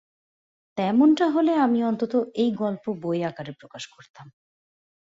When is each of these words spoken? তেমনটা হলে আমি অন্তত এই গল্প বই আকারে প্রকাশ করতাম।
তেমনটা 0.77 1.25
হলে 1.29 1.53
আমি 1.55 1.79
অন্তত 1.83 2.13
এই 2.35 2.51
গল্প 2.55 2.85
বই 3.01 3.19
আকারে 3.23 3.51
প্রকাশ 3.51 3.83
করতাম। 3.87 4.27